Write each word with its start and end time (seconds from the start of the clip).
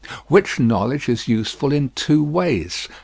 Which 0.29 0.59
knowledge 0.59 1.07
is 1.07 1.27
useful 1.27 1.71
in 1.71 1.91
two 1.93 2.23
ways. 2.23 2.87